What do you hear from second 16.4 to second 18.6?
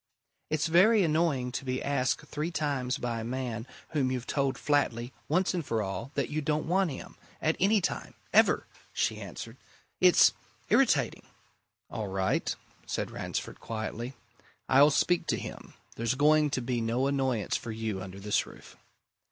to be no annoyance for you under this